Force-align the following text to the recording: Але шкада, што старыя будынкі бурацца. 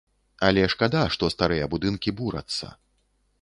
Але 0.47 0.63
шкада, 0.73 1.03
што 1.15 1.29
старыя 1.35 1.69
будынкі 1.75 2.15
бурацца. 2.23 2.73